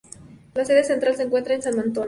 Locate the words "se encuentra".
1.15-1.53